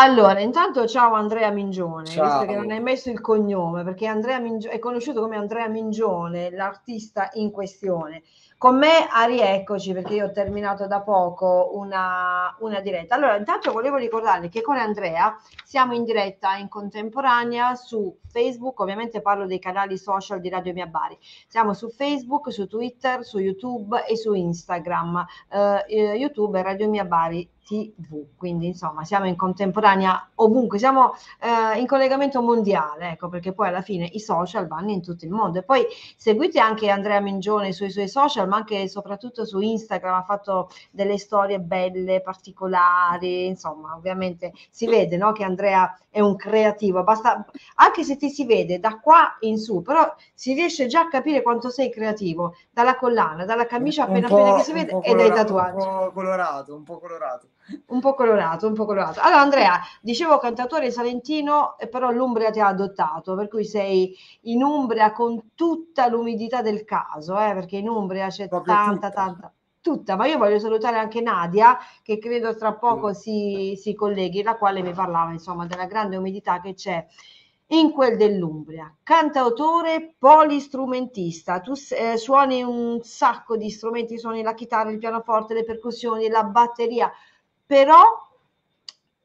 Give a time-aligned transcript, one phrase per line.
[0.00, 2.24] Allora, intanto ciao Andrea Mingione, Ciao.
[2.24, 6.52] visto che non hai messo il cognome, perché Andrea Mingio- è conosciuto come Andrea Mingione,
[6.52, 8.22] l'artista in questione.
[8.56, 13.16] Con me a rieccoci, perché io ho terminato da poco una, una diretta.
[13.16, 19.20] Allora, intanto volevo ricordarvi che con Andrea siamo in diretta in contemporanea su Facebook, ovviamente
[19.20, 21.18] parlo dei canali social di Radio Mia Bari.
[21.48, 25.26] Siamo su Facebook, su Twitter, su YouTube e su Instagram.
[25.50, 31.12] Eh, eh, YouTube è Radio Mia Bari TV, quindi insomma siamo in contemporanea ovunque, siamo
[31.38, 35.30] eh, in collegamento mondiale, ecco perché poi alla fine i social vanno in tutto il
[35.30, 35.84] mondo e poi
[36.16, 40.70] seguite anche Andrea Mingione sui suoi social, ma anche e soprattutto su Instagram, ha fatto
[40.90, 47.44] delle storie belle, particolari, insomma ovviamente si vede no, che Andrea è un creativo, basta,
[47.74, 51.42] anche se ti si vede da qua in su, però si riesce già a capire
[51.42, 55.86] quanto sei creativo, dalla collana, dalla camicia appena appena che si vede e dai tatuaggi.
[55.86, 57.48] Un po' colorato, un po' colorato.
[57.86, 59.20] Un po' colorato, un po' colorato.
[59.20, 64.62] Allora Andrea, dicevo cantautore salentino, eh, però l'Umbria ti ha adottato, per cui sei in
[64.62, 69.10] Umbria con tutta l'umidità del caso, eh, perché in Umbria c'è Proprio tanta, tutta.
[69.10, 69.52] tanta,
[69.82, 70.16] tutta.
[70.16, 74.80] Ma io voglio salutare anche Nadia, che credo tra poco si, si colleghi, la quale
[74.82, 77.06] mi parlava, insomma, della grande umidità che c'è
[77.70, 78.94] in quel dell'Umbria.
[79.02, 85.64] Cantautore polistrumentista, tu eh, suoni un sacco di strumenti, suoni la chitarra, il pianoforte, le
[85.64, 87.12] percussioni, la batteria,
[87.68, 88.02] però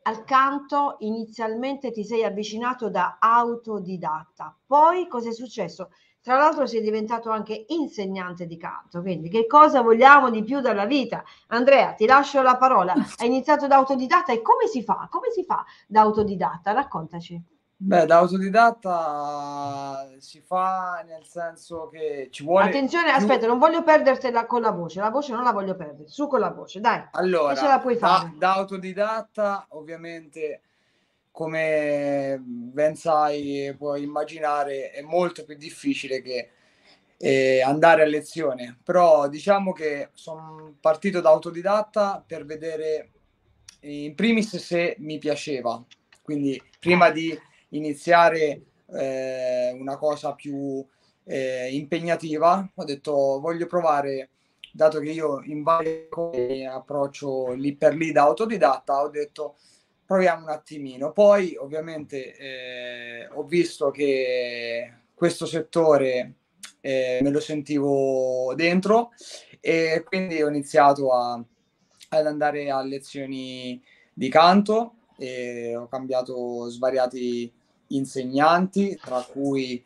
[0.02, 4.54] al canto inizialmente ti sei avvicinato da autodidatta.
[4.66, 5.92] Poi cosa è successo?
[6.22, 10.86] Tra l'altro sei diventato anche insegnante di canto, quindi che cosa vogliamo di più dalla
[10.86, 11.24] vita?
[11.48, 12.94] Andrea, ti lascio la parola.
[13.18, 15.08] Hai iniziato da autodidatta e come si fa?
[15.10, 16.74] Come si fa da autodidatta?
[16.74, 17.42] Raccontaci.
[17.76, 22.66] Beh, da autodidatta si fa nel senso che ci vuole...
[22.66, 26.08] Attenzione, più- aspetta, non voglio perdertela con la voce, la voce non la voglio perdere,
[26.08, 27.04] su con la voce, dai.
[27.12, 28.34] Allora, ce la puoi da, fare.
[28.38, 30.62] da autodidatta, ovviamente,
[31.30, 36.52] come ben sai puoi immaginare, è molto più difficile che
[37.18, 38.78] eh, andare a lezione.
[38.84, 43.12] Però diciamo che sono partito da autodidatta per vedere
[43.82, 45.84] in primis se mi piaceva.
[46.22, 47.38] Quindi prima di
[47.76, 48.62] iniziare
[48.94, 50.86] eh, una cosa più
[51.26, 54.30] eh, impegnativa, ho detto voglio provare
[54.72, 59.56] dato che io in varie cose approccio lì per lì da autodidatta, ho detto
[60.06, 61.12] proviamo un attimino.
[61.12, 66.34] Poi ovviamente eh, ho visto che questo settore
[66.82, 69.12] eh, me lo sentivo dentro
[69.62, 71.42] e quindi ho iniziato a-
[72.10, 73.82] ad andare a lezioni
[74.14, 77.52] di canto e ho cambiato svariati
[77.88, 79.84] insegnanti, tra cui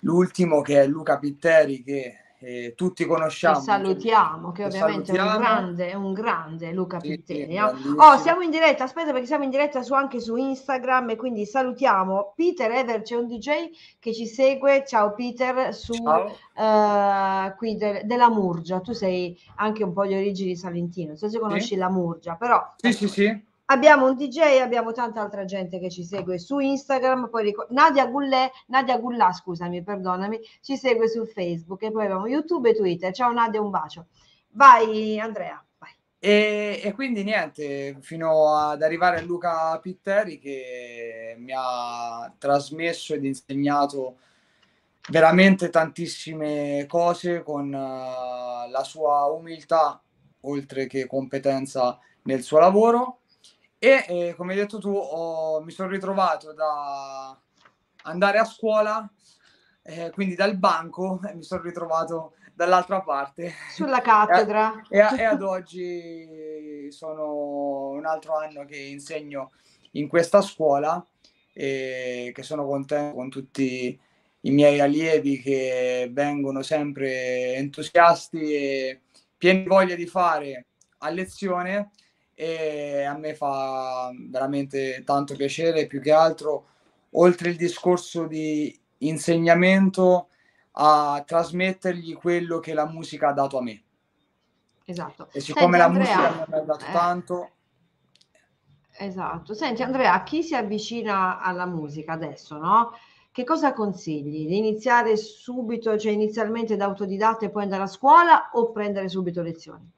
[0.00, 3.58] l'ultimo che è Luca Pitteri che eh, tutti conosciamo.
[3.58, 5.38] Che salutiamo, che Che ovviamente è un salutiamo.
[5.38, 7.54] grande, è un grande Luca Sì, sì, Pitteri.
[7.54, 7.72] no?
[7.98, 11.46] Oh, siamo in diretta, aspetta perché siamo in diretta su, anche su Instagram e quindi
[11.46, 13.70] salutiamo Peter Ever, c'è un DJ
[14.00, 16.36] che ci segue, ciao Peter, su Ciao.
[16.56, 21.28] eh, qui de- della Murgia, tu sei anche un po' di origini salentine, non so
[21.28, 23.50] se conosci la Murgia, però Sì, sì, sì.
[23.72, 28.04] Abbiamo un DJ, abbiamo tanta altra gente che ci segue su Instagram, poi ricor- Nadia
[28.04, 33.14] Gullè, Nadia Gullà, scusami, perdonami, ci segue su Facebook e poi abbiamo YouTube e Twitter.
[33.14, 34.08] Ciao Nadia, un bacio.
[34.50, 35.88] Vai Andrea, vai.
[36.18, 43.24] E, e quindi niente, fino ad arrivare a Luca Pitteri che mi ha trasmesso ed
[43.24, 44.18] insegnato
[45.08, 49.98] veramente tantissime cose con eh, la sua umiltà,
[50.42, 53.16] oltre che competenza nel suo lavoro.
[53.84, 57.36] E eh, come hai detto tu, ho- mi sono ritrovato da
[58.04, 59.10] andare a scuola,
[59.82, 63.52] eh, quindi dal banco, e mi sono ritrovato dall'altra parte.
[63.74, 64.80] Sulla cattedra.
[64.88, 69.50] E, a- e ad oggi sono un altro anno che insegno
[69.92, 71.04] in questa scuola
[71.52, 74.00] e che sono contento con tutti
[74.42, 79.00] i miei allievi che vengono sempre entusiasti e
[79.36, 80.66] pieni di voglia di fare
[80.98, 81.90] a lezione
[82.34, 86.66] e a me fa veramente tanto piacere, più che altro,
[87.10, 90.28] oltre il discorso di insegnamento,
[90.72, 93.82] a trasmettergli quello che la musica ha dato a me.
[94.84, 95.28] Esatto.
[95.32, 97.50] E siccome Senti, la Andrea, musica mi ha dato eh, tanto,
[98.98, 99.54] Esatto.
[99.54, 102.92] Senti Andrea, chi si avvicina alla musica adesso, no?
[103.32, 104.46] Che cosa consigli?
[104.46, 109.42] Di iniziare subito, cioè inizialmente da autodidatta e poi andare a scuola o prendere subito
[109.42, 109.90] lezioni?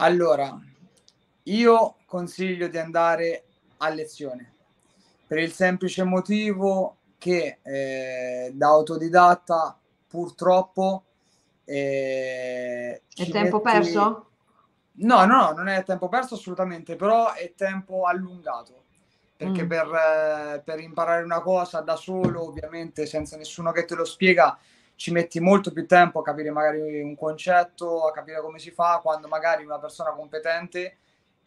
[0.00, 0.58] allora
[1.50, 3.44] io consiglio di andare
[3.78, 4.54] a lezione
[5.26, 11.04] per il semplice motivo che eh, da autodidatta purtroppo
[11.64, 14.30] eh, È tempo metti- perso?
[15.00, 18.84] No, no, no, non è tempo perso assolutamente, però è tempo allungato.
[19.36, 19.68] perché mm.
[19.68, 24.58] per, eh, per imparare una cosa da solo, ovviamente senza nessuno che te lo spiega,
[24.96, 28.98] ci metti molto più tempo a capire magari un concetto, a capire come si fa,
[29.00, 30.96] quando magari una persona competente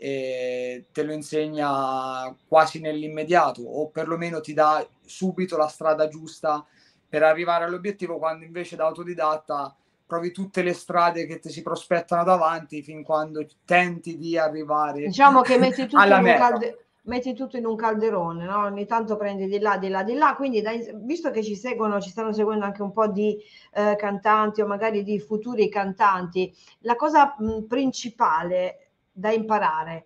[0.04, 6.66] eh, te lo insegna quasi nell'immediato o perlomeno ti dà subito la strada giusta
[7.08, 9.76] per arrivare all'obiettivo, quando invece da autodidatta
[10.08, 15.42] provi tutte le strade che ti si prospettano davanti fin quando tenti di arrivare diciamo
[15.42, 16.50] che metti tutto alla meta.
[16.50, 18.64] Calde metti tutto in un calderone, no?
[18.64, 22.00] ogni tanto prendi di là, di là, di là, quindi dai, visto che ci seguono,
[22.00, 23.38] ci stanno seguendo anche un po' di
[23.74, 30.06] eh, cantanti o magari di futuri cantanti, la cosa mh, principale da imparare,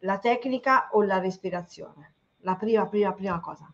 [0.00, 2.14] la tecnica o la respirazione?
[2.42, 3.72] La prima, prima, prima cosa.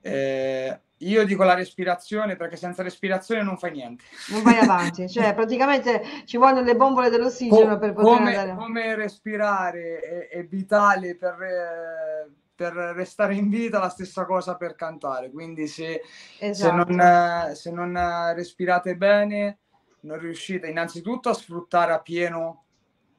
[0.00, 4.04] Eh, io dico la respirazione perché senza respirazione non fai niente.
[4.30, 8.58] Non vai avanti, cioè praticamente ci vogliono le bombole dell'ossigeno Co- per poter come, andare.
[8.58, 14.74] Come respirare è, è vitale per, eh, per, restare in vita, la stessa cosa per
[14.74, 15.30] cantare.
[15.30, 16.02] Quindi se,
[16.38, 16.86] esatto.
[16.86, 19.58] se, non, se non respirate bene,
[20.00, 22.64] non riuscite innanzitutto a sfruttare a pieno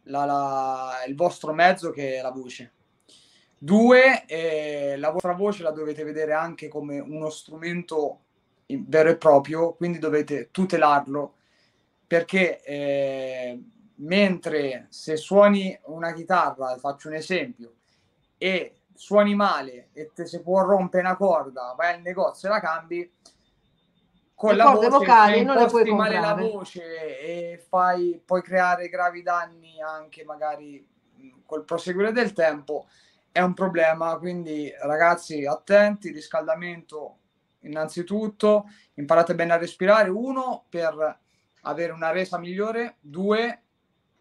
[0.09, 2.73] la, la, il vostro mezzo che è la voce.
[3.57, 8.19] Due, eh, la vostra voce la dovete vedere anche come uno strumento
[8.67, 11.35] vero e proprio, quindi dovete tutelarlo,
[12.05, 13.61] perché eh,
[13.95, 17.73] mentre se suoni una chitarra, faccio un esempio,
[18.37, 22.59] e suoni male e te se può rompere una corda, vai al negozio e la
[22.59, 23.11] cambi,
[24.39, 29.21] con la voce vocali, non le puoi male la voce e fai, puoi creare gravi
[29.21, 30.87] danni anche magari
[31.45, 32.87] col proseguire del tempo,
[33.33, 37.17] è un problema, quindi ragazzi attenti, riscaldamento
[37.63, 41.19] innanzitutto, imparate bene a respirare, uno per
[41.63, 43.61] avere una resa migliore, due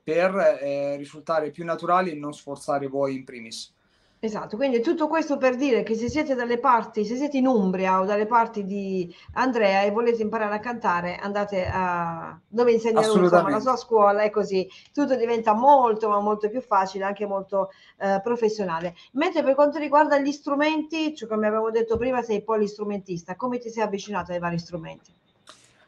[0.02, 3.72] per eh, risultare più naturali e non sforzare voi in primis.
[4.20, 8.00] Esatto, quindi tutto questo per dire che se siete dalle parti, se siete in Umbria
[8.00, 13.22] o dalle parti di Andrea e volete imparare a cantare, andate a dove insegna lui,
[13.22, 17.70] insomma, la sua scuola e così tutto diventa molto ma molto più facile, anche molto
[17.98, 18.96] eh, professionale.
[19.12, 23.70] Mentre per quanto riguarda gli strumenti, cioè come avevo detto prima, sei polistrumentista, come ti
[23.70, 25.14] sei avvicinato ai vari strumenti?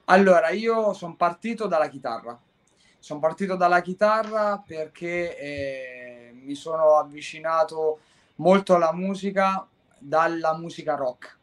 [0.05, 2.39] Allora, io sono partito dalla chitarra.
[3.01, 8.01] Sono partito dalla chitarra perché eh, mi sono avvicinato
[8.41, 9.67] molto alla musica
[9.99, 11.39] dalla musica rock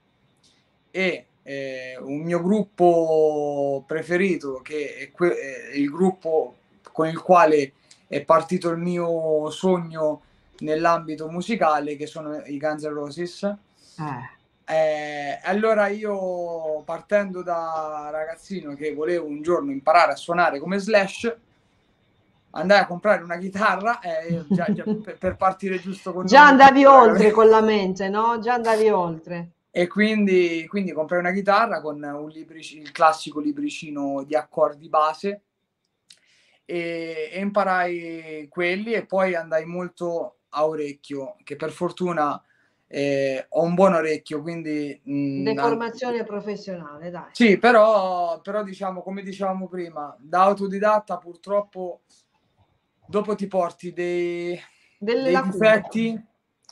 [0.90, 6.56] e eh, un mio gruppo preferito che è, que- è, il gruppo
[6.92, 7.74] con il quale
[8.08, 10.24] è partito il mio sogno
[10.60, 14.36] nell'ambito musicale che sono i Guns N' Roses eh.
[14.70, 21.34] Eh, allora io partendo da ragazzino che volevo un giorno imparare a suonare come Slash
[22.52, 26.86] andai a comprare una chitarra eh, già, già, per, per, partire giusto con già andavi
[26.86, 28.40] oltre con la mente no?
[28.40, 29.52] già andavi oltre.
[29.70, 35.42] E quindi, quindi comprai una chitarra con un libric- il classico libricino di accordi base.
[36.66, 42.42] E, e, imparai quelli e poi andai molto a orecchio che per fortuna
[42.88, 47.30] eh, ho un buon orecchio quindi mh, deformazione professionale dai.
[47.34, 52.02] Sì però, però diciamo come dicevamo prima da autodidatta purtroppo
[53.08, 54.60] dopo ti porti dei,
[54.98, 56.26] dei difetti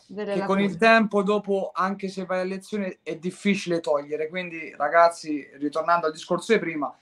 [0.07, 0.45] Delle che lacune.
[0.45, 4.27] con il tempo dopo anche se vai a lezione è difficile togliere.
[4.27, 6.95] Quindi ragazzi ritornando al discorso di prima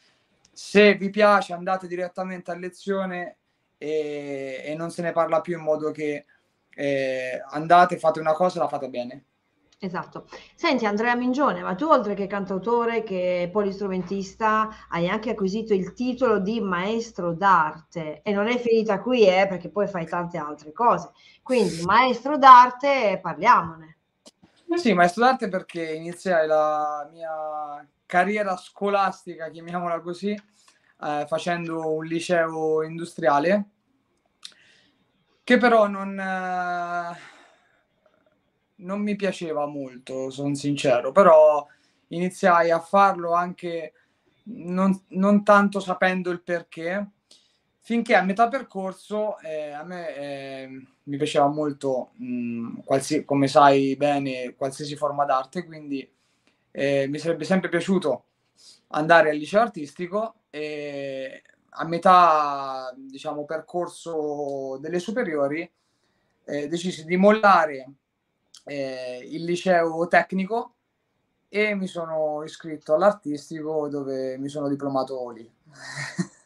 [0.53, 3.37] se vi piace andate direttamente a lezione
[3.77, 6.25] e, e non se ne parla più in modo che
[6.75, 9.25] eh, andate fate una cosa e la fate bene
[9.79, 10.27] Esatto.
[10.55, 16.39] Senti Andrea Mingione, ma tu oltre che cantautore, che polistrumentista, hai anche acquisito il titolo
[16.39, 21.11] di maestro d'arte e non è finita qui, eh, perché poi fai tante altre cose.
[21.41, 23.97] Quindi maestro d'arte, parliamone.
[24.75, 32.83] Sì, maestro d'arte perché iniziai la mia carriera scolastica, chiamiamola così, eh, facendo un liceo
[32.83, 33.65] industriale,
[35.43, 36.17] che però non...
[36.17, 37.32] Eh
[38.83, 41.65] non mi piaceva molto, sono sincero, però
[42.07, 43.93] iniziai a farlo anche
[44.45, 47.07] non, non tanto sapendo il perché,
[47.79, 53.95] finché a metà percorso eh, a me eh, mi piaceva molto, mh, qualsi, come sai
[53.95, 56.09] bene, qualsiasi forma d'arte, quindi
[56.71, 58.25] eh, mi sarebbe sempre piaciuto
[58.89, 61.41] andare al liceo artistico e
[61.75, 65.69] a metà, diciamo, percorso delle superiori
[66.45, 67.91] eh, decisi di mollare
[68.63, 70.73] eh, il liceo tecnico
[71.49, 75.49] e mi sono iscritto all'artistico dove mi sono diplomato lì.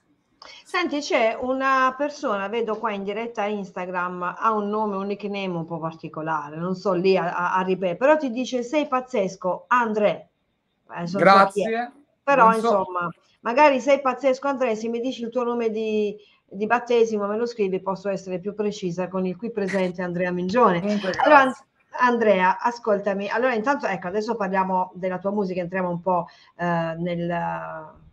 [0.68, 5.66] Senti, c'è una persona, vedo qua in diretta Instagram, ha un nome, un nickname un
[5.66, 10.30] po' particolare, non so lì a, a, a ripetere, però ti dice sei pazzesco, André.
[10.94, 11.92] Eh, Grazie.
[12.22, 12.58] Però so.
[12.58, 13.10] insomma,
[13.40, 16.14] magari sei pazzesco André, se mi dici il tuo nome di,
[16.46, 20.80] di battesimo, me lo scrivi, posso essere più precisa con il qui presente Andrea Mingione.
[21.24, 21.56] allora,
[21.98, 27.30] Andrea, ascoltami, allora intanto ecco, adesso parliamo della tua musica, entriamo un po' eh, nel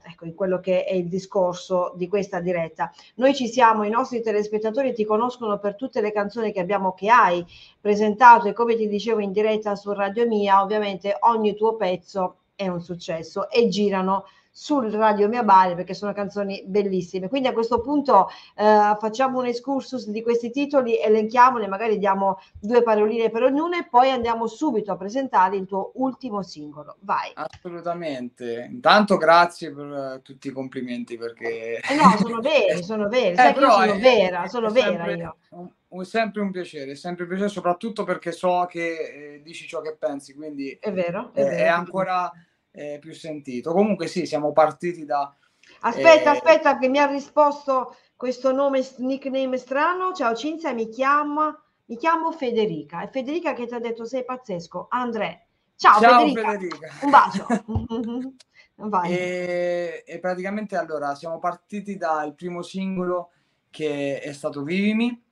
[0.07, 2.93] ecco, in quello che è il discorso di questa diretta.
[3.17, 7.11] Noi ci siamo, i nostri telespettatori ti conoscono per tutte le canzoni che abbiamo, che
[7.11, 7.45] hai
[7.81, 12.69] presentato e come ti dicevo in diretta su Radio Mia, ovviamente ogni tuo pezzo è
[12.69, 14.25] un successo e girano
[14.57, 17.29] sul Radio Mia Bari perché sono canzoni bellissime.
[17.29, 22.85] Quindi a questo punto eh, facciamo un excursus di questi titoli, elenchiamoli, magari diamo due
[22.85, 26.99] paroline per ognuno e poi andiamo subito a presentare il tuo ultimo singolo.
[27.01, 27.33] Vai.
[27.35, 28.69] Assolutamente.
[28.71, 31.81] Intanto grazie per uh, tutti i complimenti perché...
[31.81, 33.23] Eh no, sono veri, sono veri.
[33.35, 35.37] Eh, Sai che io sono è, vera, sono vera sempre, io.
[35.51, 35.69] Un,
[36.03, 40.35] sempre un piacere, sempre un piacere, soprattutto perché so che eh, dici ciò che pensi,
[40.35, 41.57] quindi è vero, è, è, vero.
[41.57, 42.33] è ancora
[42.73, 43.73] eh, più sentito.
[43.73, 45.33] Comunque sì, siamo partiti da...
[45.81, 46.37] Aspetta, eh...
[46.37, 50.13] aspetta, che mi ha risposto questo nome, nickname strano.
[50.13, 53.03] Ciao Cinzia, mi chiama, mi chiamo Federica.
[53.03, 54.87] È Federica che ti ha detto sei pazzesco.
[54.91, 55.47] Andre.
[55.77, 56.51] Ciao, Ciao Federica.
[56.51, 56.89] Federica.
[57.03, 57.47] Un bacio.
[59.07, 63.31] e, e praticamente allora siamo partiti dal primo singolo
[63.71, 65.24] che è stato Vivimi,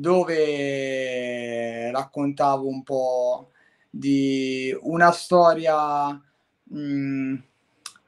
[0.00, 3.50] dove raccontavo un po'
[3.90, 7.34] di una storia mh, mm,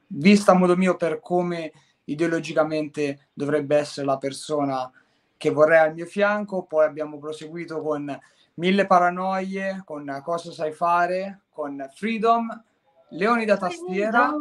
[0.06, 1.72] vista a modo mio per come
[2.04, 4.88] ideologicamente dovrebbe essere la persona
[5.36, 8.16] che vorrei al mio fianco, poi abbiamo proseguito con
[8.54, 12.64] Mille Paranoie, con Cosa sai fare, con Freedom,
[13.10, 14.32] Leoni da tastiera,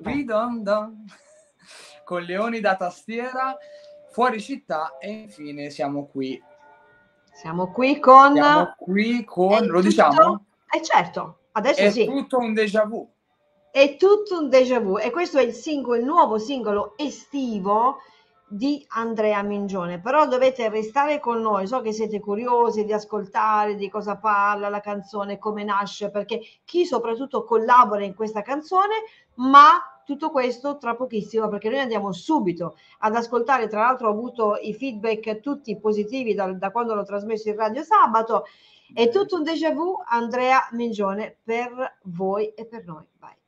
[0.00, 1.04] Freedom, Dom,
[2.04, 3.56] con Leoni da tastiera,
[4.10, 6.40] Fuori città e infine siamo qui.
[7.32, 8.34] Siamo qui con...
[8.34, 9.66] Siamo qui con...
[9.66, 10.44] Lo diciamo?
[10.70, 12.04] Eh certo, adesso è sì.
[12.04, 13.08] È tutto un déjà vu
[13.72, 18.02] è tutto un déjà vu e questo è il singolo, il nuovo singolo estivo
[18.46, 23.88] di Andrea Mingione, però dovete restare con noi, so che siete curiosi di ascoltare di
[23.88, 29.04] cosa parla la canzone, come nasce, perché chi soprattutto collabora in questa canzone,
[29.36, 34.56] ma tutto questo tra pochissimo perché noi andiamo subito ad ascoltare, tra l'altro ho avuto
[34.60, 38.44] i feedback tutti positivi da, da quando l'ho trasmesso in radio sabato,
[38.92, 43.04] è tutto un déjà vu Andrea Mingione per voi e per noi.
[43.18, 43.40] Vai.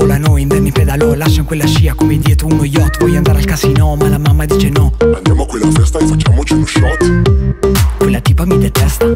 [0.00, 2.98] Volano, inverni pedalò Lasciano quella scia come dietro uno yacht.
[3.00, 4.94] Voglio andare al casino ma la mamma dice no.
[4.98, 7.98] Andiamo a quella festa e facciamoci uno shot.
[7.98, 9.06] Quella tipa mi detesta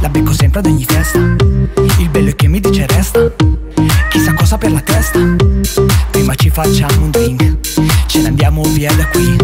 [0.00, 1.18] La becco sempre ad ogni festa.
[1.98, 3.28] Il bello è che mi dice resta
[4.08, 5.18] Chissà cosa per la testa.
[6.12, 7.56] Prima ci facciamo un drink
[8.14, 9.36] Ce ne andiamo via da qui.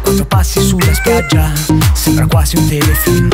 [0.00, 1.50] Quando passi sulla spiaggia.
[1.92, 3.28] Sembra quasi un telefilm.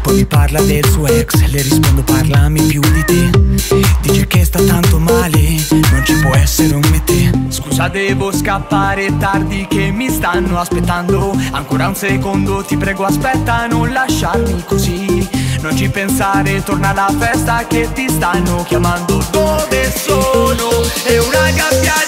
[0.00, 3.30] Poi mi parla del suo ex Le rispondo parlami più di te.
[4.00, 9.14] Dice che sta tanto male Non ci può essere un me te Scusa devo scappare
[9.18, 11.36] tardi che mi stanno aspettando.
[11.50, 15.28] Ancora un secondo ti prego aspetta non lasciarmi così.
[15.60, 19.22] Non ci pensare, torna alla festa che ti stanno chiamando.
[19.30, 20.82] Dove sono?
[21.04, 22.07] È una gabbia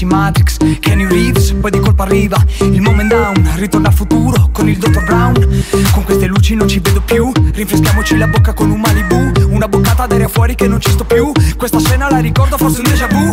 [0.00, 4.68] quasi Matrix Kenny Reeves, poi di colpo arriva Il moment down, ritorna al futuro Con
[4.68, 5.64] il dottor Brown.
[5.92, 10.06] Con queste luci non ci vedo più Rinfreschiamoci la bocca con un Malibu Una boccata
[10.06, 11.32] d'aria fuori che non ci sto più.
[11.56, 13.32] Questa scena la ricordo forse un déjà vu.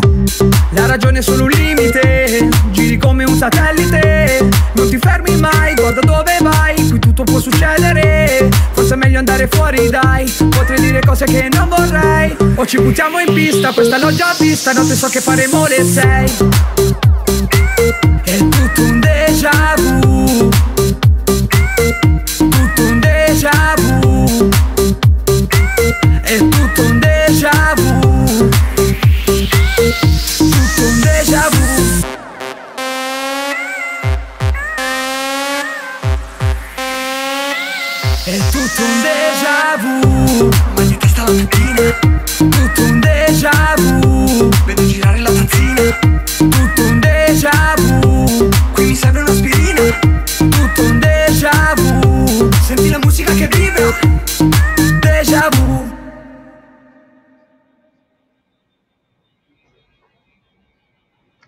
[0.71, 4.47] La ragione è solo un limite Giri come un satellite.
[4.73, 8.49] Non ti fermi mai, guarda dove vai Qui tutto può succedere
[8.87, 10.31] Forse è meglio andare fuori dai.
[10.49, 12.33] Potrei dire cose che non vorrei.
[12.55, 14.71] O ci buttiamo in pista, questa l'ho già vista.
[14.71, 16.25] Notte so che faremo le sei.
[18.23, 19.86] È tutto un déjà vu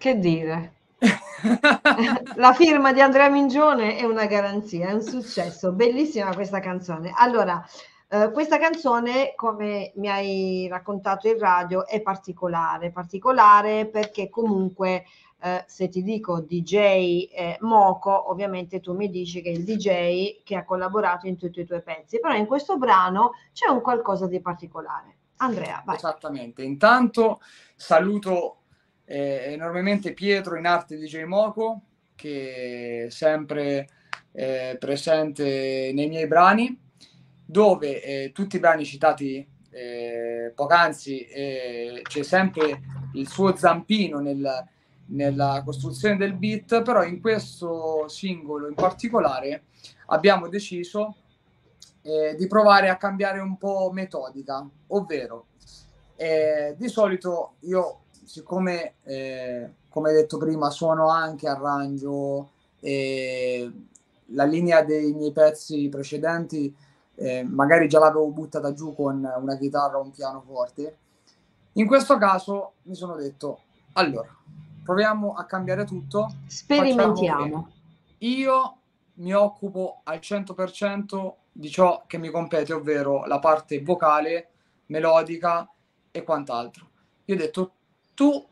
[0.09, 0.73] Che dire?
[2.35, 7.11] la firma di Andrea Mingione è una garanzia, è un successo, bellissima questa canzone.
[7.15, 7.63] Allora,
[8.07, 15.05] eh, questa canzone, come mi hai raccontato in radio, è particolare, particolare perché comunque
[15.41, 20.41] eh, se ti dico DJ eh, Moco, ovviamente tu mi dici che è il DJ
[20.43, 24.25] che ha collaborato in tutti i tuoi pezzi, però in questo brano c'è un qualcosa
[24.25, 25.17] di particolare.
[25.41, 25.97] Andrea, vai.
[25.97, 26.63] Esattamente.
[26.63, 27.41] Intanto
[27.75, 28.58] saluto
[29.11, 31.81] eh, enormemente Pietro in arte DJ Moco,
[32.13, 33.89] che è sempre
[34.33, 36.77] eh, presente nei miei brani,
[37.43, 42.81] dove eh, tutti i brani citati eh, poc'anzi eh, c'è sempre
[43.13, 44.67] il suo zampino nel,
[45.07, 49.63] nella costruzione del beat, però in questo singolo in particolare
[50.07, 51.15] abbiamo deciso
[52.03, 55.47] eh, di provare a cambiare un po' metodica, ovvero
[56.15, 63.71] eh, di solito io, siccome eh, come detto prima, suono anche arrangio e
[64.27, 66.73] la linea dei miei pezzi precedenti
[67.15, 70.97] eh, magari già l'avevo buttata giù con una chitarra o un pianoforte.
[71.73, 73.61] In questo caso mi sono detto,
[73.93, 74.29] allora,
[74.83, 76.31] proviamo a cambiare tutto.
[76.45, 77.71] Sperimentiamo.
[78.19, 78.77] Io
[79.15, 84.49] mi occupo al 100% di ciò che mi compete, ovvero la parte vocale,
[84.85, 85.67] melodica
[86.11, 86.87] e quant'altro.
[87.25, 87.71] Io ho detto,
[88.19, 88.45] tu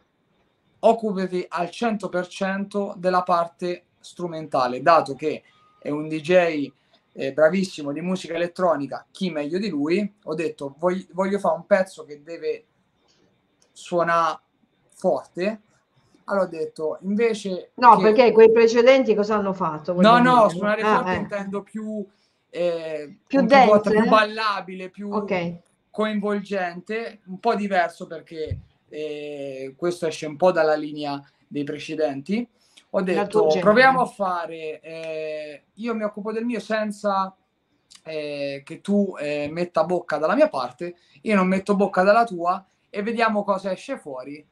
[0.80, 5.44] occupati al 100% della parte strumentale, dato che
[5.78, 6.72] è un DJ
[7.12, 11.66] eh, bravissimo di musica elettronica, chi meglio di lui, ho detto voglio, voglio fare un
[11.66, 12.64] pezzo che deve
[13.74, 14.40] suonare
[14.94, 15.62] forte,
[16.24, 17.72] allora ho detto, invece...
[17.74, 18.04] No, che...
[18.04, 20.00] perché quei precedenti cosa hanno fatto?
[20.00, 20.50] No, no, dire?
[20.58, 21.16] suonare ah, forte eh.
[21.18, 22.08] intendo più...
[22.50, 25.60] Eh, più dance, più ballabile, più okay.
[25.92, 32.48] coinvolgente, un po' diverso perché eh, questo esce un po' dalla linea dei precedenti.
[32.92, 37.36] Ho detto, proviamo a fare, eh, io mi occupo del mio senza
[38.04, 42.66] eh, che tu eh, metta bocca dalla mia parte, io non metto bocca dalla tua
[42.90, 44.46] e vediamo cosa esce fuori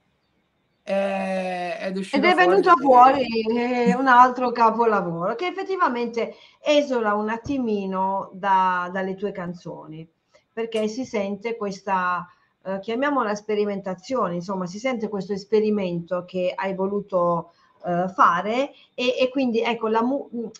[0.87, 8.29] eh, ed, ed è venuto fuori, fuori un altro capolavoro che effettivamente esula un attimino
[8.33, 10.07] da, dalle tue canzoni
[10.53, 12.27] perché si sente questa
[12.65, 17.51] eh, chiamiamola sperimentazione insomma si sente questo esperimento che hai voluto
[17.85, 20.51] eh, fare e, e, quindi ecco la mu-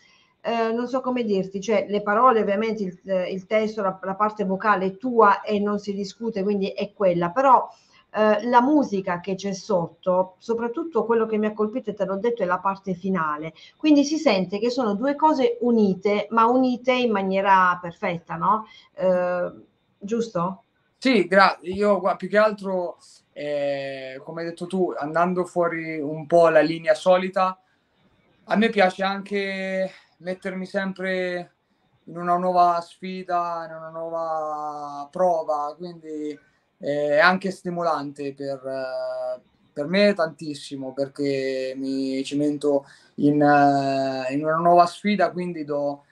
[0.41, 2.99] eh, non so come dirti, cioè le parole ovviamente il,
[3.31, 7.31] il testo, la, la, parte vocale è tua e non si discute, quindi è quella,
[7.31, 7.67] però
[8.13, 12.17] eh, la musica che c'è sotto, soprattutto quello che mi ha colpito e te l'ho
[12.17, 16.93] detto è la parte finale, quindi si sente che sono due cose unite, ma unite
[16.93, 18.67] in maniera perfetta, no?
[18.93, 19.51] Eh,
[19.97, 20.64] giusto?
[20.97, 21.69] Sì, grazie.
[21.71, 22.97] Io più che altro,
[23.33, 27.59] eh, come hai detto tu, andando fuori un po' la linea solita,
[28.45, 31.51] a me piace anche mettermi sempre
[32.05, 36.37] in una nuova sfida, in una nuova prova, quindi
[36.77, 38.61] è anche stimolante per,
[39.73, 43.35] per me tantissimo perché mi cimento in,
[44.29, 46.03] in una nuova sfida, quindi do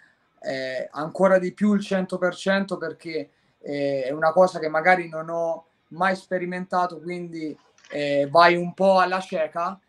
[0.42, 3.30] eh, ancora di più il 100% perché
[3.64, 7.58] eh, è una cosa che magari non ho mai sperimentato, quindi
[7.90, 9.80] eh, vai un po' alla cieca,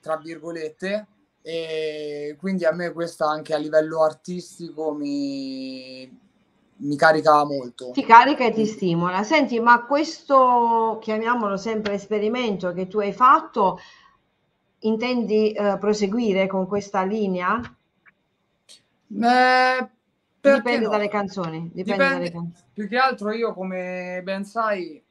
[0.00, 1.06] tra virgolette,
[1.42, 6.08] e quindi a me questa anche a livello artistico mi,
[6.76, 7.90] mi carica molto.
[7.92, 9.22] Ti carica e ti stimola.
[9.22, 13.78] Senti, ma questo, chiamiamolo sempre esperimento che tu hai fatto,
[14.80, 17.60] intendi uh, proseguire con questa linea?
[19.20, 19.90] Eh,
[20.50, 20.90] dipende no?
[20.90, 21.70] dalle canzoni.
[21.72, 22.70] Dipende, dipende dalle canzoni.
[22.72, 25.02] Più che altro io, come ben sai,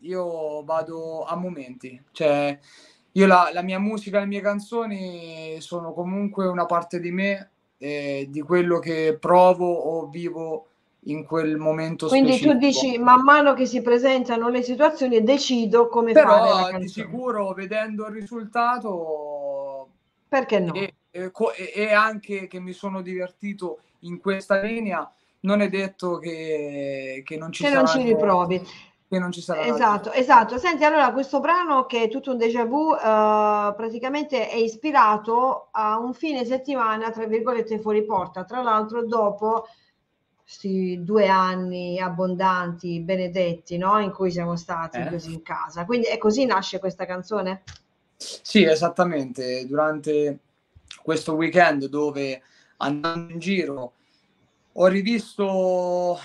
[0.00, 2.00] io vado a momenti.
[2.12, 2.58] Cioè,
[3.12, 8.26] io la, la mia musica, le mie canzoni sono comunque una parte di me, eh,
[8.28, 10.66] di quello che provo o vivo
[11.06, 12.54] in quel momento Quindi specifico.
[12.54, 18.06] tu dici man mano che si presentano le situazioni decido come Però, di sicuro vedendo
[18.06, 19.88] il risultato
[20.28, 20.72] perché no?
[20.72, 21.30] E, e,
[21.74, 27.52] e, anche che mi sono divertito in questa linea non è detto che, che non
[27.52, 28.66] ci che saranno, non ci riprovi
[29.14, 32.90] non ci sarà esatto esatto senti allora questo brano che è tutto un déjà vu
[32.90, 32.96] uh,
[33.76, 39.66] praticamente è ispirato a un fine settimana tra virgolette fuori porta tra l'altro dopo
[40.44, 43.98] questi due anni abbondanti, benedetti, no?
[43.98, 45.08] in cui siamo stati eh.
[45.08, 45.86] così in casa.
[45.86, 47.62] Quindi è così nasce questa canzone?
[48.16, 49.66] Sì, esattamente.
[49.66, 50.40] Durante
[51.02, 52.42] questo weekend dove
[52.78, 53.92] andando in giro
[54.76, 56.18] ho rivisto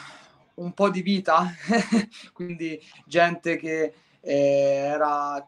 [0.55, 1.45] un po' di vita,
[2.33, 5.45] quindi gente che eh, era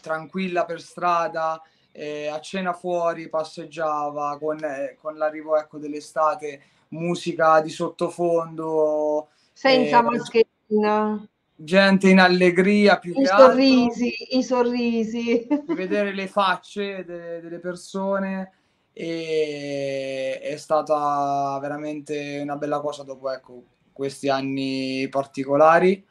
[0.00, 1.60] tranquilla per strada,
[1.92, 9.28] eh, a cena fuori, passeggiava con, eh, con l'arrivo ecco, dell'estate, musica di sottofondo.
[9.52, 11.28] Senza eh, mascherina.
[11.60, 15.46] Gente in allegria, più I sorrisi, altro, i sorrisi.
[15.66, 18.52] Vedere le facce de- delle persone
[19.00, 26.04] e è stata veramente una bella cosa dopo ecco, questi anni particolari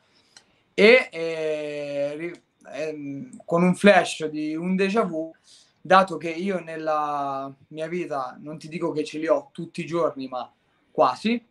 [0.73, 2.41] e eh,
[2.73, 5.33] eh, con un flash di un déjà vu
[5.81, 9.85] dato che io nella mia vita non ti dico che ce li ho tutti i
[9.85, 10.49] giorni, ma
[10.91, 11.45] quasi.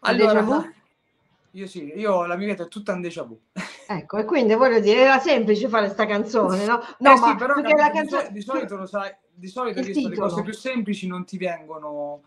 [0.00, 0.72] Allora,
[1.50, 3.38] io sì, io la mia vita è tutta un déjà vu.
[3.86, 6.80] Ecco, e quindi voglio dire, era semplice fare questa canzone, no?
[7.00, 8.30] No, eh ma sì, però perché la canzone...
[8.30, 12.22] di solito lo sai, di solito visto, le cose più semplici non ti vengono,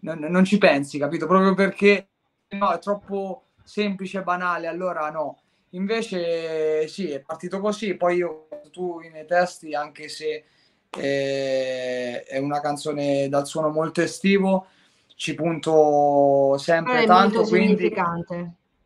[0.00, 1.26] non, non, ci pensi, capito?
[1.26, 2.08] Proprio perché
[2.50, 5.40] no, è troppo semplice e banale, allora no.
[5.70, 10.44] Invece sì, è partito così, poi io tu nei testi, anche se
[10.90, 14.66] eh, è una canzone dal suono molto estivo,
[15.14, 17.94] ci punto sempre tanto, quindi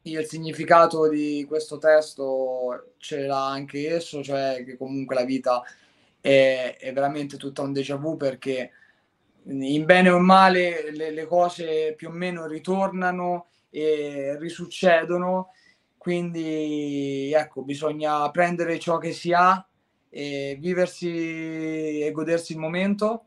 [0.07, 5.63] il significato di questo testo ce l'ha anche esso, cioè che comunque la vita
[6.25, 8.71] è, è veramente tutta un déjà vu perché
[9.45, 15.51] in bene o in male le, le cose più o meno ritornano e risuccedono,
[15.99, 19.69] quindi ecco, bisogna prendere ciò che si ha
[20.09, 23.25] e viversi e godersi il momento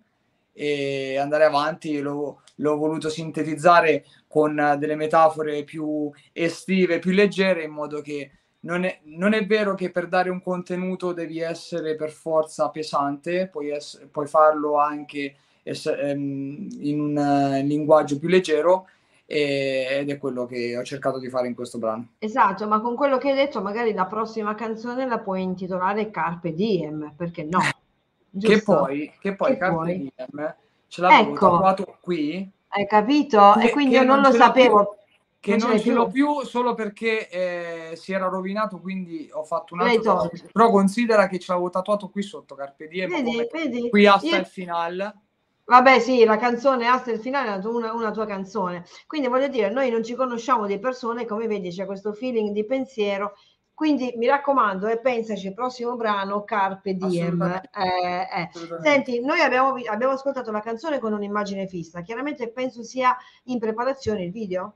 [0.51, 1.99] e andare avanti.
[1.99, 8.31] L'ho, l'ho voluto sintetizzare con delle metafore più estive, più leggere, in modo che
[8.67, 13.47] non è, non è vero che per dare un contenuto devi essere per forza pesante,
[13.47, 18.87] puoi, ess- puoi farlo anche ess- ehm, in un uh, linguaggio più leggero
[19.25, 22.09] ed è quello che ho cercato di fare in questo brano.
[22.19, 26.53] Esatto, ma con quello che hai detto, magari la prossima canzone la puoi intitolare Carpe
[26.53, 27.59] Diem, perché no?
[28.39, 29.97] che poi, che poi che Carpe poi?
[29.97, 30.55] Diem
[30.89, 32.49] ce l'avevo ecco, qui.
[32.69, 33.53] Hai capito?
[33.57, 34.85] Che, e quindi io non, non lo sapevo.
[34.85, 34.97] Più,
[35.39, 39.75] che non, non ce l'ho più solo perché eh, si era rovinato, quindi ho fatto
[39.75, 40.29] un altro.
[40.51, 43.09] Però considera che ce l'avevo tatuato qui sotto Carpe Diem.
[43.09, 43.89] Vedi, vedi.
[43.89, 44.37] Qui hasta io...
[44.37, 45.21] il finale
[45.67, 48.85] Vabbè, sì, la canzone Asta il finale è una, una, tua canzone.
[49.05, 52.65] Quindi voglio dire, noi non ci conosciamo di persone, come vedi c'è questo feeling di
[52.65, 53.33] pensiero.
[53.73, 57.41] Quindi mi raccomando, e eh, pensaci, prossimo brano, Carpe Diem.
[57.41, 58.49] Eh, eh.
[58.81, 62.01] Senti, noi abbiamo, abbiamo ascoltato la canzone con un'immagine fissa.
[62.01, 64.75] Chiaramente penso sia in preparazione il video.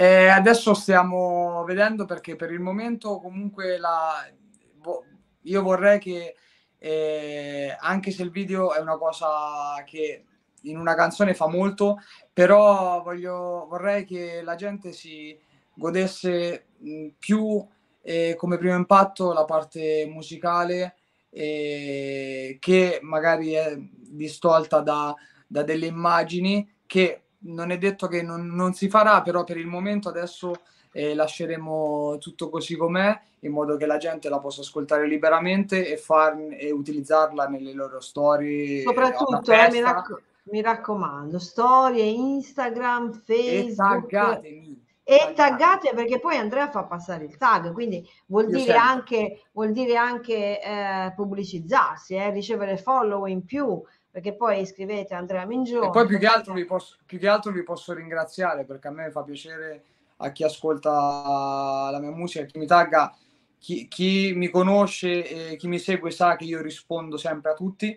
[0.00, 4.24] Eh, adesso stiamo vedendo perché per il momento comunque la...
[5.42, 6.36] io vorrei che
[6.78, 10.24] eh, anche se il video è una cosa che
[10.62, 11.96] in una canzone fa molto,
[12.32, 15.36] però voglio, vorrei che la gente si
[15.74, 16.66] godesse
[17.18, 17.66] più
[18.00, 20.94] eh, come primo impatto la parte musicale
[21.28, 25.12] eh, che magari è distolta da,
[25.44, 29.66] da, delle immagini che non è detto che non, non si farà, però per il
[29.66, 30.52] momento adesso
[30.90, 35.96] e lasceremo tutto così com'è in modo che la gente la possa ascoltare liberamente e,
[35.96, 38.82] far, e utilizzarla nelle loro storie.
[38.82, 44.12] Soprattutto, eh, mi, racc- mi, raccomando, storie, Instagram, Facebook.
[44.12, 44.86] E taggatemi.
[45.04, 49.96] E taggate perché poi Andrea fa passare il tag, quindi vuol dire anche, vuol dire
[49.96, 53.82] anche eh, pubblicizzarsi, eh, ricevere follow in più,
[54.18, 55.86] perché poi scrivete Andrea Mingione.
[55.86, 58.90] E poi più che, altro vi posso, più che altro vi posso ringraziare perché a
[58.90, 59.84] me fa piacere
[60.16, 63.16] a chi ascolta la mia musica, chi mi tagga,
[63.58, 67.96] chi, chi mi conosce e chi mi segue sa che io rispondo sempre a tutti.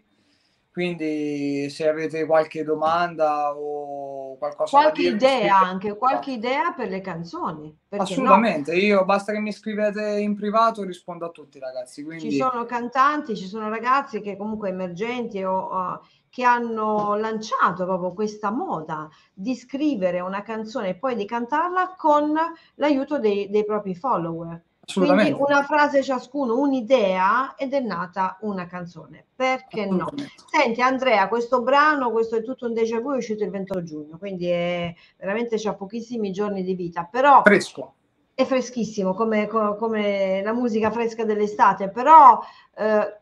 [0.72, 7.02] Quindi se avete qualche domanda o qualcosa qualche dire, idea anche, qualche idea per le
[7.02, 7.78] canzoni.
[7.90, 8.78] Assolutamente, no?
[8.78, 12.04] io basta che mi scrivete in privato rispondo a tutti ragazzi.
[12.04, 12.32] Quindi...
[12.32, 18.14] Ci sono cantanti, ci sono ragazzi che comunque emergenti o uh, che hanno lanciato proprio
[18.14, 22.34] questa moda di scrivere una canzone e poi di cantarla con
[22.76, 24.64] l'aiuto dei, dei propri follower.
[24.94, 29.26] Quindi una frase ciascuno, un'idea ed è nata una canzone.
[29.36, 30.10] Perché no?
[30.50, 34.18] Senti Andrea, questo brano, questo è tutto un déjà vu, è uscito il 28 giugno,
[34.18, 37.42] quindi è, veramente c'ha pochissimi giorni di vita, però...
[37.44, 37.94] Fresco.
[38.34, 42.40] È freschissimo, come, come la musica fresca dell'estate, però...
[42.76, 43.20] Eh,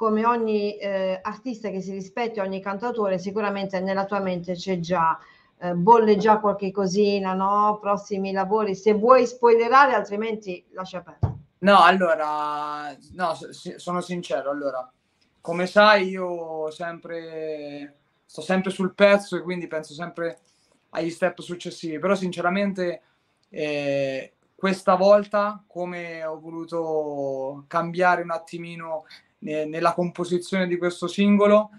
[0.00, 5.18] come ogni eh, artista che si rispetti, ogni cantatore, sicuramente nella tua mente c'è già,
[5.60, 7.78] eh, bolle già qualche cosina, no?
[7.80, 11.34] Prossimi lavori, se vuoi spoilerare, altrimenti lascia perdere.
[11.58, 13.36] No, allora, no,
[13.76, 14.90] sono sincero, allora,
[15.42, 20.38] come sai io sempre, sto sempre sul pezzo e quindi penso sempre
[20.90, 23.02] agli step successivi, però sinceramente
[23.50, 29.04] eh, questa volta come ho voluto cambiare un attimino
[29.40, 31.70] ne, nella composizione di questo singolo.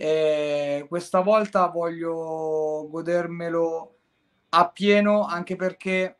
[0.00, 3.96] E questa volta voglio godermelo
[4.50, 6.18] a pieno anche perché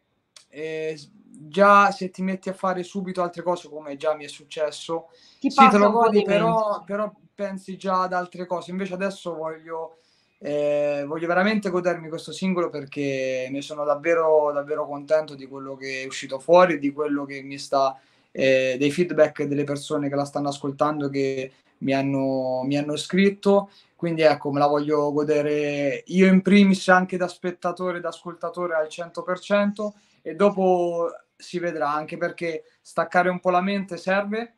[0.48, 5.10] eh, già se ti metti a fare subito altre cose come già mi è successo
[5.38, 8.72] Ti sì, te lo godi però, però pensi già ad altre cose.
[8.72, 9.98] Invece adesso voglio
[10.38, 16.02] eh, voglio veramente godermi questo singolo perché ne sono davvero davvero contento di quello che
[16.02, 17.96] è uscito fuori di quello che mi sta
[18.32, 23.70] eh, dei feedback delle persone che la stanno ascoltando che mi hanno, mi hanno scritto
[23.96, 28.88] quindi ecco me la voglio godere io in primis anche da spettatore da ascoltatore al
[28.88, 34.54] 100% e dopo si vedrà anche perché staccare un po' la mente serve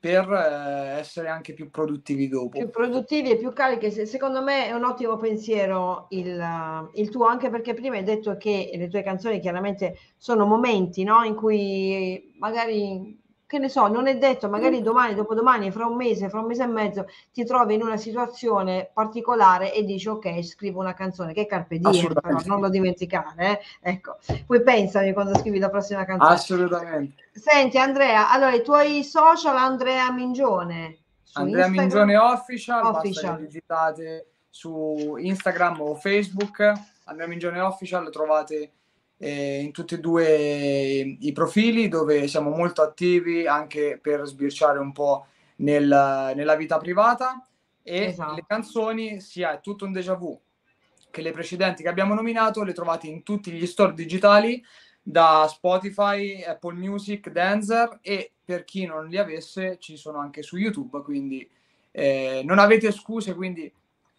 [0.00, 2.58] per eh, essere anche più produttivi dopo.
[2.58, 3.90] più produttivi e più cariche.
[3.90, 8.38] Se- Secondo me è un ottimo pensiero il, il tuo, anche perché prima hai detto
[8.38, 11.22] che le tue canzoni chiaramente sono momenti no?
[11.24, 13.19] in cui magari,
[13.50, 16.62] che ne so, non è detto, magari domani, dopodomani, fra un mese, fra un mese
[16.62, 21.46] e mezzo ti trovi in una situazione particolare e dici ok, scrivo una canzone, che
[21.46, 23.34] carpe diem, però non lo dimenticare.
[23.50, 23.60] eh.
[23.80, 26.32] Ecco, poi pensami quando scrivi la prossima canzone.
[26.32, 27.24] Assolutamente.
[27.32, 30.98] Senti Andrea, allora i tuoi social Andrea Mingione.
[31.32, 32.06] Andrea Instagram?
[32.06, 33.36] Mingione Official, Official.
[33.36, 36.72] digitate su Instagram o Facebook,
[37.06, 38.74] Andrea Mingione Official, trovate
[39.22, 44.92] eh, in tutti e due i profili dove siamo molto attivi anche per sbirciare un
[44.92, 47.46] po' nel- nella vita privata
[47.82, 48.34] e Esatto.
[48.34, 50.40] le canzoni sia è tutto un déjà vu
[51.10, 54.64] che le precedenti che abbiamo nominato le trovate in tutti gli store digitali
[55.02, 60.56] da Spotify, Apple Music, Dancer e per chi non li avesse ci sono anche su
[60.56, 61.48] YouTube, quindi
[61.90, 63.70] eh, non avete scuse, quindi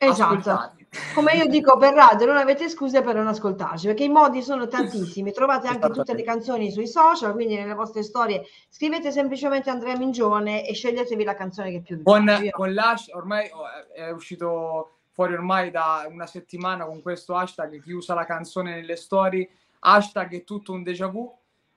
[0.09, 0.33] Esatto.
[0.33, 0.87] ascoltate.
[1.13, 4.67] Come io dico per radio, non avete scuse per non ascoltarci, perché i modi sono
[4.67, 5.31] tantissimi.
[5.31, 10.67] Trovate anche tutte le canzoni sui social, quindi nelle vostre storie scrivete semplicemente Andrea Mingione
[10.67, 12.43] e sceglietevi la canzone che più vi Con, piace.
[12.45, 17.81] Io- con l'hash- ormai oh, è uscito fuori ormai da una settimana con questo hashtag
[17.81, 21.31] chi usa la canzone nelle storie, hashtag è tutto un déjà vu,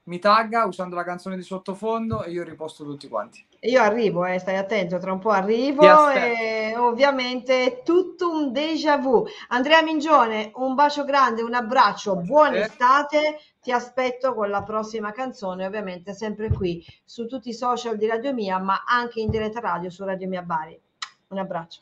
[0.04, 3.44] mi tagga usando la canzone di sottofondo e io riposto tutti quanti.
[3.64, 8.98] Io arrivo, eh, stai attento, tra un po' arrivo e ovviamente è tutto un déjà
[8.98, 9.24] vu.
[9.48, 15.64] Andrea Mingione, un bacio grande, un abbraccio, buona estate, ti aspetto con la prossima canzone,
[15.64, 19.88] ovviamente sempre qui su tutti i social di Radio Mia, ma anche in diretta radio
[19.88, 20.78] su Radio Mia Bari.
[21.28, 21.80] Un abbraccio.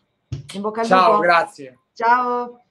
[0.55, 1.19] In bocca al Ciao, lupo.
[1.21, 1.79] grazie.
[1.95, 2.62] Ciao.